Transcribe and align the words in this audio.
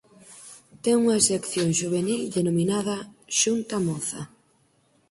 Ten 0.83 0.93
unha 1.03 1.19
sección 1.29 1.69
xuvenil 1.79 2.21
denominada 2.37 2.97
"Xunta 3.39 3.75
Moza". 3.87 4.21